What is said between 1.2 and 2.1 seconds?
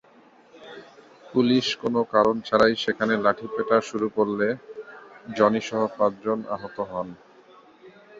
police কোনো